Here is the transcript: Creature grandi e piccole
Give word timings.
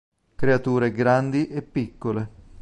Creature 0.35 0.91
grandi 0.93 1.47
e 1.47 1.61
piccole 1.61 2.27